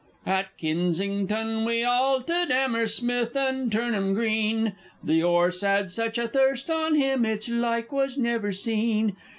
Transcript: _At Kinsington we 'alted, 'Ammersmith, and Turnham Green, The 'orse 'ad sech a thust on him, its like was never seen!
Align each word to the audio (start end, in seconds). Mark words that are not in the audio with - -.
_At 0.31 0.57
Kinsington 0.57 1.63
we 1.63 1.85
'alted, 1.85 2.49
'Ammersmith, 2.49 3.35
and 3.37 3.71
Turnham 3.71 4.15
Green, 4.15 4.73
The 5.03 5.21
'orse 5.21 5.61
'ad 5.61 5.91
sech 5.91 6.17
a 6.17 6.27
thust 6.27 6.71
on 6.71 6.95
him, 6.95 7.23
its 7.23 7.47
like 7.49 7.91
was 7.91 8.17
never 8.17 8.51
seen! 8.51 9.15